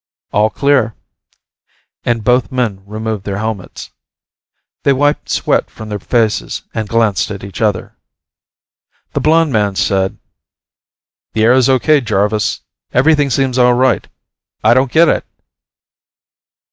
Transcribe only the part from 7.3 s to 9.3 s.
each other. The